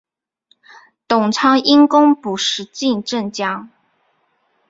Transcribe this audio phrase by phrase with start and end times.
[1.07, 3.69] 董昌因功补石镜镇将。